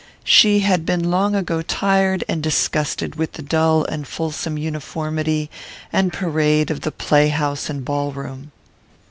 [0.23, 5.51] She had been long ago tired and disgusted with the dull and fulsome uniformity
[5.93, 8.51] and parade of the play house and ballroom.